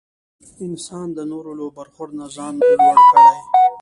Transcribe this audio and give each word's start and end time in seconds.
انسان 0.65 1.07
د 1.17 1.19
نورو 1.31 1.51
له 1.59 1.65
برخورد 1.77 2.11
نه 2.19 2.25
ځان 2.35 2.53
لوړ 2.79 2.97
کړي. 3.09 3.27